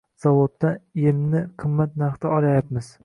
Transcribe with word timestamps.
Zavoddan 0.23 0.79
emni 1.11 1.43
qimmat 1.65 1.95
narxda 2.05 2.33
olayapmiz 2.39 2.91